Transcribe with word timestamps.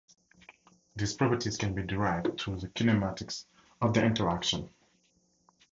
These 0.95 1.13
properties 1.13 1.57
can 1.57 1.75
be 1.75 1.83
derived 1.83 2.39
through 2.41 2.55
the 2.57 2.69
kinematics 2.69 3.45
of 3.79 3.93
the 3.93 4.03
interaction. 4.03 4.71